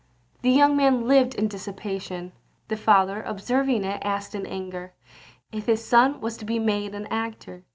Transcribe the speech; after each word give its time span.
The 0.41 0.49
young 0.49 0.75
man 0.75 1.07
lived 1.07 1.35
in 1.35 1.47
dissipation; 1.47 2.31
the 2.69 2.75
father 2.75 3.21
observing 3.21 3.83
it 3.83 4.01
asked 4.03 4.33
in 4.33 4.47
anger, 4.47 4.95
if 5.51 5.67
his 5.67 5.85
son 5.85 6.19
was 6.21 6.37
to 6.37 6.43
be 6.45 6.57
made 6.57 6.95
an 6.95 7.05
actor. 7.11 7.65